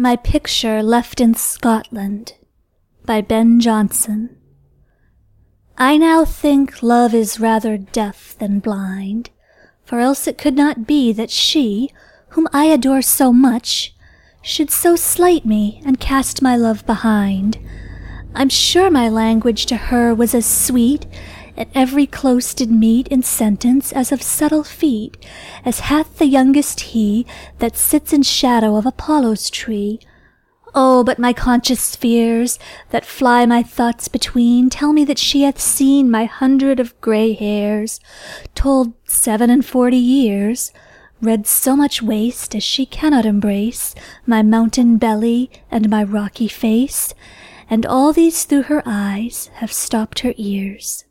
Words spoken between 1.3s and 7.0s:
Scotland by Ben Jonson I now think